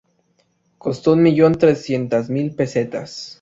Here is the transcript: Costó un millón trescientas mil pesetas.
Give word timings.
Costó 0.79 1.13
un 1.13 1.21
millón 1.21 1.59
trescientas 1.59 2.27
mil 2.27 2.55
pesetas. 2.55 3.29